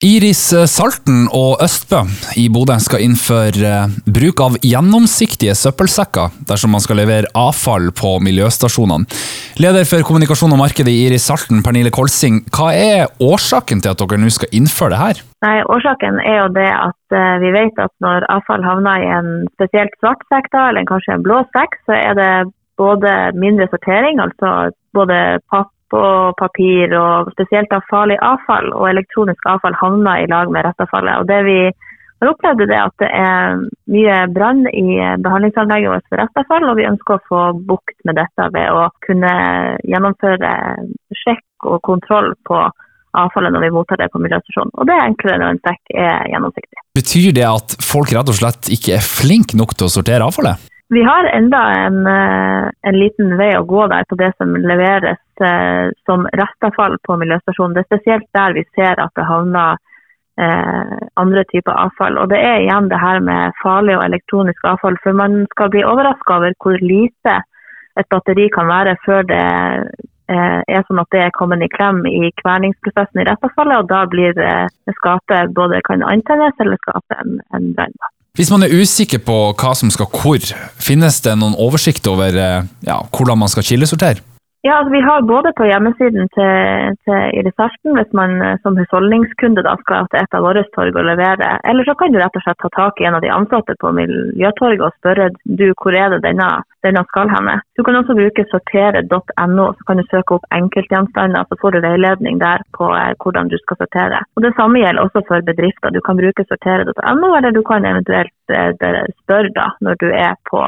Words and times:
Iris 0.00 0.46
Salten 0.72 1.26
og 1.36 1.60
Østbø 1.60 1.98
i 2.40 2.46
Bodø 2.48 2.78
skal 2.80 3.02
innføre 3.04 3.68
eh, 3.68 3.96
bruk 4.08 4.40
av 4.40 4.54
gjennomsiktige 4.64 5.52
søppelsekker 5.52 6.38
dersom 6.48 6.72
man 6.72 6.80
skal 6.80 6.96
levere 7.02 7.28
avfall 7.36 7.90
på 7.92 8.14
miljøstasjonene. 8.24 9.04
Leder 9.60 9.84
for 9.84 10.00
kommunikasjon 10.08 10.54
og 10.56 10.60
marked 10.62 10.88
i 10.88 10.94
Iris 11.02 11.26
Salten, 11.28 11.60
Pernille 11.60 11.92
Kolsing, 11.92 12.38
hva 12.48 12.70
er 12.72 13.12
årsaken 13.20 13.82
til 13.84 13.92
at 13.92 14.00
dere 14.00 14.20
nå 14.22 14.32
skal 14.32 14.56
innføre 14.56 14.94
det 14.94 15.00
her? 15.02 15.20
Nei, 15.44 15.58
Årsaken 15.68 16.16
er 16.24 16.38
jo 16.38 16.46
det 16.54 16.70
at 16.72 17.16
uh, 17.16 17.36
vi 17.44 17.50
vet 17.58 17.82
at 17.84 17.92
når 18.00 18.24
avfall 18.32 18.64
havner 18.64 19.04
i 19.04 19.10
en 19.18 19.28
spesielt 19.58 19.92
svart 20.00 20.24
sekk, 20.32 20.48
eller 20.62 20.88
kanskje 20.88 21.18
en 21.18 21.26
blå 21.28 21.42
sekk, 21.52 21.76
så 21.84 21.98
er 21.98 22.16
det 22.16 22.32
både 22.80 23.12
mindre 23.36 23.68
sortering, 23.68 24.20
altså 24.24 24.72
både 24.96 25.20
papp 25.52 25.68
og 25.96 26.34
papir, 26.40 26.92
og 26.96 27.30
spesielt 27.34 27.72
av 27.74 27.86
farlig 27.90 28.18
avfall 28.24 28.72
og 28.72 28.88
elektronisk 28.90 29.46
avfall 29.50 29.76
havner 29.80 30.24
i 30.24 30.28
lag 30.30 30.52
med 30.52 30.66
restavfallet. 30.66 31.22
Og 31.22 31.30
det 31.30 31.40
vi 31.46 31.58
har 32.20 32.32
opplevd 32.34 32.66
er 32.66 32.82
at 32.82 32.96
det 33.00 33.08
er 33.16 33.62
mye 33.94 34.18
brann 34.34 34.66
i 34.68 34.98
behandlingsanlegget 35.24 35.94
vårt 35.94 36.08
for 36.10 36.22
restavfall, 36.22 36.68
og 36.68 36.78
vi 36.78 36.88
ønsker 36.90 37.16
å 37.16 37.24
få 37.30 37.42
bukt 37.70 37.96
med 38.08 38.20
dette 38.20 38.50
ved 38.54 38.68
å 38.76 38.86
kunne 39.06 39.32
gjennomføre 39.88 40.54
sjekk 41.22 41.70
og 41.70 41.80
kontroll 41.86 42.34
på 42.48 42.60
avfallet 43.18 43.54
når 43.54 43.64
vi 43.66 43.74
mottar 43.74 43.98
det 43.98 44.10
på 44.12 44.20
miljøstasjonen. 44.22 44.74
Og 44.78 44.86
det 44.86 44.96
er 44.96 45.08
enklere 45.08 45.40
når 45.42 45.54
en 45.56 45.62
sekk 45.64 45.94
er 45.98 46.28
gjennomsiktig. 46.30 46.82
Betyr 47.00 47.32
det 47.34 47.46
at 47.48 47.78
folk 47.82 48.12
rett 48.14 48.30
og 48.30 48.38
slett 48.38 48.70
ikke 48.70 48.98
er 48.98 49.06
flinke 49.06 49.58
nok 49.58 49.74
til 49.74 49.88
å 49.88 49.94
sortere 49.96 50.28
avfallet? 50.28 50.69
Vi 50.92 51.02
har 51.02 51.24
enda 51.24 51.58
en, 51.72 52.06
eh, 52.06 52.70
en, 52.82 52.96
liten 52.98 53.36
vei 53.38 53.52
å 53.54 53.62
gå 53.62 53.84
der 53.92 54.08
på 54.10 54.16
det 54.18 54.32
som 54.38 54.56
leveres 54.58 55.20
eh, 55.38 55.92
som 56.08 56.26
restavfall 56.40 56.96
på 57.06 57.14
miljøstasjonen. 57.20 57.76
Det 57.76 57.84
er 57.84 57.90
spesielt 57.92 58.26
der 58.34 58.56
vi 58.56 58.64
ser 58.74 58.98
at 58.98 59.14
det 59.14 59.28
havner 59.28 59.78
eh, 60.42 60.96
andre 61.14 61.46
typer 61.52 61.78
avfall. 61.84 62.18
Og 62.18 62.32
det 62.34 62.42
er 62.42 62.64
igjen 62.64 62.90
det 62.90 62.98
her 62.98 63.22
med 63.22 63.54
farlig 63.62 64.00
og 64.00 64.04
elektronisk 64.08 64.66
avfall. 64.72 64.98
For 65.04 65.14
man 65.14 65.44
skal 65.54 65.70
bli 65.70 65.86
overraska 65.86 66.40
over 66.40 66.58
hvor 66.58 66.82
lite 66.82 67.38
et 67.94 68.10
batteri 68.10 68.50
kan 68.50 68.66
være 68.66 68.98
før 69.06 69.30
det 69.30 69.46
eh, 69.46 70.60
er 70.66 70.86
sånn 70.88 71.04
at 71.06 71.14
det 71.14 71.26
er 71.28 71.36
kommet 71.38 71.62
i 71.62 71.70
klem 71.70 72.02
i 72.10 72.34
kverningsprosessen 72.42 73.22
i 73.22 73.30
restavfallet, 73.30 73.78
og 73.78 73.94
da 73.94 74.06
blir 74.10 74.42
eh, 74.42 74.66
skapet 74.98 75.54
både 75.54 75.84
kan 75.86 76.02
antennes 76.02 76.66
eller 76.66 76.82
skape 76.82 77.22
en, 77.22 77.38
en 77.54 77.76
brann. 77.78 78.00
Hvis 78.38 78.50
man 78.52 78.62
er 78.62 78.72
usikker 78.72 79.22
på 79.26 79.36
hva 79.58 79.72
som 79.74 79.90
skal 79.90 80.06
hvor, 80.14 80.52
finnes 80.80 81.18
det 81.24 81.34
noen 81.38 81.56
oversikt 81.58 82.06
over 82.10 82.36
eh, 82.38 82.68
ja, 82.86 83.00
hvordan 83.10 83.40
man 83.42 83.50
skal 83.50 83.66
kildesortere? 83.66 84.22
Ja, 84.62 84.74
altså 84.78 84.92
Vi 84.92 85.00
har 85.00 85.22
både 85.34 85.50
på 85.58 85.64
hjemmesiden 85.64 86.26
til, 86.36 86.96
til 87.04 87.20
Iris 87.38 87.60
Harten, 87.62 87.94
hvis 87.96 88.10
man 88.18 88.30
eh, 88.44 88.58
som 88.62 88.76
husholdningskunde 88.76 89.62
da 89.64 89.72
skal 89.80 90.08
til 90.12 90.20
et 90.20 90.34
av 90.36 90.42
våre 90.44 90.64
torg 90.74 90.98
og 91.00 91.06
levere. 91.08 91.54
Eller 91.70 91.86
så 91.88 91.94
kan 91.96 92.12
du 92.12 92.18
rett 92.20 92.36
og 92.36 92.44
slett 92.44 92.60
ta 92.60 92.68
tak 92.74 93.00
i 93.00 93.06
en 93.08 93.16
av 93.16 93.22
de 93.24 93.30
ansatte 93.32 93.72
på 93.80 93.92
Miljøtorget 93.96 94.84
og 94.84 94.98
spørre 94.98 95.30
du 95.60 95.64
hvor 95.70 95.96
er 95.96 96.12
det 96.12 96.18
denne, 96.26 96.48
denne 96.84 97.02
skal 97.08 97.32
henne. 97.32 97.54
Du 97.72 97.80
kan 97.86 97.96
også 98.02 98.18
bruke 98.18 98.44
sortere.no, 98.50 99.66
så 99.78 99.86
kan 99.88 100.02
du 100.02 100.04
søke 100.10 100.36
opp 100.36 100.44
enkeltgjenstander, 100.58 101.48
så 101.48 101.60
får 101.62 101.78
du 101.78 101.80
veiledning 101.86 102.42
der 102.44 102.66
på 102.76 102.90
eh, 102.98 103.14
hvordan 103.24 103.48
du 103.48 103.56
skal 103.62 103.80
sortere. 103.80 104.20
Og 104.36 104.44
Det 104.44 104.52
samme 104.58 104.84
gjelder 104.84 105.06
også 105.06 105.24
for 105.30 105.48
bedrifter. 105.48 105.96
Du 105.96 106.02
kan 106.04 106.20
bruke 106.20 106.44
sortere.no, 106.52 107.32
eller 107.38 107.56
du 107.56 107.62
kan 107.64 107.88
eventuelt 107.94 108.52
eh, 108.52 108.76
spørre 109.24 109.56
da 109.56 109.70
når 109.80 109.96
du 110.04 110.06
er 110.12 110.36
på, 110.52 110.60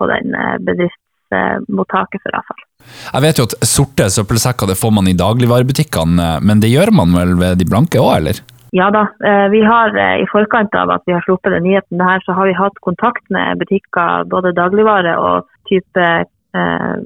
på 0.00 0.10
den 0.14 0.32
bedriftsmottaket 0.64 2.24
for 2.24 2.40
avfall. 2.40 2.67
Jeg 3.08 3.24
vet 3.24 3.40
jo 3.40 3.46
at 3.48 3.56
sorte 3.66 4.06
søppelsekker 4.12 4.68
det 4.68 4.76
får 4.78 4.92
man 4.94 5.08
i 5.08 5.16
dagligvarebutikkene, 5.16 6.28
men 6.44 6.62
det 6.62 6.72
gjør 6.72 6.92
man 7.00 7.16
vel 7.16 7.34
ved 7.40 7.60
de 7.60 7.66
blanke 7.68 8.00
òg, 8.02 8.14
eller? 8.20 8.40
Ja 8.76 8.90
da. 8.92 9.06
Eh, 9.24 9.46
vi 9.48 9.62
har 9.64 9.94
eh, 9.96 10.18
I 10.22 10.26
forkant 10.28 10.74
av 10.76 10.90
at 10.92 11.06
vi 11.08 11.14
har 11.16 11.24
sluppet 11.24 11.54
den 11.54 11.64
nyheten 11.64 12.02
her, 12.04 12.20
så 12.24 12.36
har 12.36 12.50
vi 12.50 12.58
hatt 12.58 12.76
kontakt 12.84 13.24
med 13.32 13.62
butikker, 13.62 14.28
både 14.28 14.52
dagligvare 14.56 15.14
og 15.16 15.48
type 15.70 16.04
eh, 16.04 16.96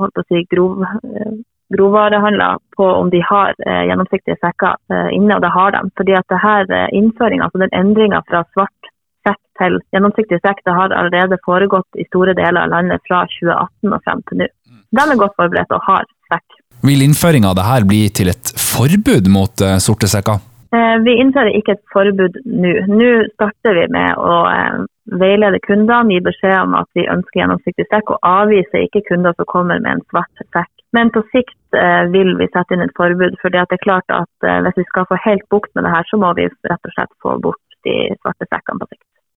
holdt 0.00 0.16
på 0.16 0.24
å 0.24 0.28
si 0.30 0.44
grov, 0.54 0.80
eh, 0.86 1.34
grovvarehandler 1.76 2.62
på 2.76 2.86
om 3.02 3.12
de 3.12 3.20
har 3.28 3.52
eh, 3.66 3.82
gjennomsiktige 3.90 4.40
sekker 4.40 4.80
eh, 4.94 5.10
inne, 5.18 5.36
og 5.36 5.44
det 5.44 5.52
har 5.58 5.76
de. 5.76 5.82
Fordi 6.00 6.16
at 6.16 6.32
det 6.32 6.40
her 6.40 6.72
innføringa, 6.88 7.50
altså 7.50 7.60
den 7.66 7.76
endringa 7.82 8.22
fra 8.30 8.46
svart 8.54 8.90
sekk 9.28 9.40
til 9.60 9.76
gjennomsiktig 9.92 10.40
sekk, 10.40 10.64
det 10.64 10.78
har 10.78 10.96
allerede 10.96 11.36
foregått 11.44 12.00
i 12.00 12.08
store 12.08 12.32
deler 12.38 12.64
av 12.64 12.72
landet 12.78 13.04
fra 13.04 13.26
2018 13.28 13.92
og 13.92 14.08
frem 14.08 14.24
til 14.30 14.42
nå. 14.42 14.48
De 14.90 15.06
er 15.06 15.20
godt 15.20 15.36
forberedt 15.38 15.74
og 15.76 15.84
har 15.86 16.06
sekk. 16.32 16.60
Vil 16.86 17.04
innføringa 17.04 17.50
av 17.52 17.58
dette 17.58 17.88
bli 17.90 18.04
til 18.16 18.32
et 18.32 18.54
forbud 18.56 19.28
mot 19.32 19.66
uh, 19.66 19.76
sorte 19.82 20.08
sekker? 20.10 20.40
Eh, 20.70 20.96
vi 21.02 21.16
innfører 21.18 21.56
ikke 21.58 21.74
et 21.74 21.86
forbud 21.90 22.36
nå. 22.46 22.72
Nå 22.94 23.10
starter 23.34 23.74
vi 23.74 23.86
med 23.90 24.18
å 24.22 24.34
eh, 24.46 24.84
veilede 25.18 25.58
kundene, 25.64 26.14
gi 26.14 26.20
beskjed 26.22 26.54
om 26.60 26.76
at 26.78 26.86
vi 26.94 27.08
ønsker 27.10 27.42
gjennomsiktig 27.42 27.88
sekk, 27.88 28.12
og 28.14 28.28
avviser 28.30 28.86
ikke 28.86 29.02
kunder 29.08 29.34
som 29.34 29.48
kommer 29.50 29.82
med 29.82 29.96
en 29.96 30.04
svart 30.12 30.44
sekk. 30.54 30.70
Men 30.94 31.10
på 31.14 31.24
sikt 31.34 31.78
eh, 31.78 32.04
vil 32.14 32.36
vi 32.38 32.46
sette 32.54 32.76
inn 32.76 32.86
et 32.86 32.94
forbud, 32.98 33.34
for 33.42 33.50
det 33.50 33.64
er 33.66 33.82
klart 33.82 34.14
at 34.14 34.46
eh, 34.46 34.62
hvis 34.66 34.78
vi 34.78 34.86
skal 34.92 35.10
få 35.10 35.18
helt 35.26 35.46
bukt 35.50 35.74
med 35.74 35.88
det 35.88 35.94
her, 35.96 36.06
så 36.06 36.22
må 36.22 36.30
vi 36.38 36.46
rett 36.46 36.86
og 36.86 36.94
slett 36.94 37.14
få 37.26 37.34
bort 37.42 37.78
de 37.86 37.96
svarte 38.20 38.46
sekkene 38.46 38.84
på 38.84 38.92
sikt. 38.92 39.09